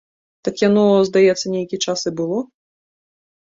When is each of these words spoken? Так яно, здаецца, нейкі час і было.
Так 0.47 0.55
яно, 0.67 0.85
здаецца, 1.09 1.45
нейкі 1.55 1.81
час 1.89 1.99
і 2.13 2.15
было. 2.23 2.43